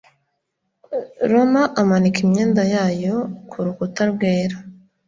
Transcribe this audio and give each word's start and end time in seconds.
Roma 1.31 1.63
amanika 1.81 2.17
imyenda 2.25 2.61
yayo 2.73 3.15
kurukuta 3.49 4.01
rwera 4.11 4.57